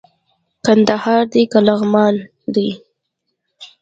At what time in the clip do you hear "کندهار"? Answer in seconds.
0.65-1.21